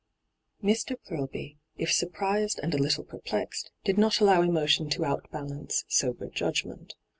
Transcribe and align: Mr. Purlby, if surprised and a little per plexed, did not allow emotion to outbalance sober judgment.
Mr. 0.63 0.95
Purlby, 1.05 1.57
if 1.77 1.91
surprised 1.91 2.59
and 2.63 2.73
a 2.73 2.79
little 2.81 3.03
per 3.03 3.19
plexed, 3.19 3.69
did 3.83 3.99
not 3.99 4.19
allow 4.19 4.41
emotion 4.41 4.89
to 4.89 5.05
outbalance 5.05 5.85
sober 5.87 6.27
judgment. 6.27 6.95